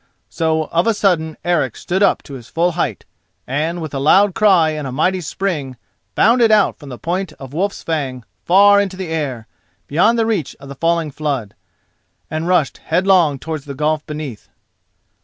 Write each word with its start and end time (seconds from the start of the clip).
So 0.31 0.63
of 0.71 0.87
a 0.87 0.95
sudden 0.95 1.37
Eric 1.45 1.75
stood 1.75 2.01
up 2.01 2.23
to 2.23 2.33
his 2.33 2.49
full 2.49 2.71
height, 2.71 3.05
and, 3.45 3.79
with 3.83 3.93
a 3.93 3.99
loud 3.99 4.33
cry 4.33 4.71
and 4.71 4.87
a 4.87 4.91
mighty 4.91 5.21
spring, 5.21 5.77
bounded 6.15 6.49
out 6.51 6.79
from 6.79 6.89
the 6.89 6.97
point 6.97 7.33
of 7.33 7.53
Wolf's 7.53 7.83
Fang 7.83 8.23
far 8.43 8.81
into 8.81 8.97
the 8.97 9.09
air, 9.09 9.45
beyond 9.85 10.17
the 10.17 10.25
reach 10.25 10.55
of 10.59 10.69
the 10.69 10.75
falling 10.75 11.11
flood, 11.11 11.53
and 12.31 12.47
rushed 12.47 12.79
headlong 12.79 13.37
towards 13.37 13.65
the 13.65 13.75
gulf 13.75 14.03
beneath. 14.07 14.49